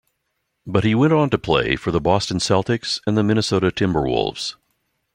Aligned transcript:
But 0.65 0.83
he 0.83 0.95
went 0.95 1.13
on 1.13 1.29
to 1.29 1.37
play 1.37 1.75
for 1.75 1.91
the 1.91 2.01
Boston 2.01 2.39
Celtics 2.39 2.99
and 3.05 3.15
the 3.15 3.21
Minnesota 3.21 3.69
Timberwolves. 3.69 4.55